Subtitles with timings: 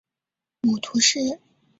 [0.61, 1.37] 母屠氏。